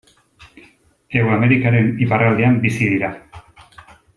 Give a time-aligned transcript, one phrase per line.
[1.17, 3.13] Hego Amerikaren iparraldean bizi dira.